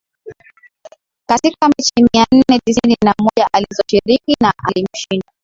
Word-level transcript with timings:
Katika 1.29 1.69
mechi 1.77 2.09
mia 2.13 2.25
nne 2.31 2.59
tisini 2.65 2.97
na 3.05 3.13
moja 3.19 3.47
alizoshiriki 3.53 4.35
na 4.41 4.53
alimshinda 4.57 5.31